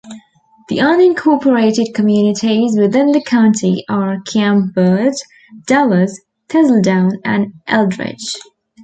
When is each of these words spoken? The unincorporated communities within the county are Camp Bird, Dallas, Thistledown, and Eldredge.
The 0.67 0.77
unincorporated 0.77 1.93
communities 1.93 2.75
within 2.75 3.11
the 3.11 3.21
county 3.21 3.85
are 3.87 4.19
Camp 4.21 4.73
Bird, 4.73 5.13
Dallas, 5.67 6.19
Thistledown, 6.49 7.21
and 7.23 7.53
Eldredge. 7.67 8.35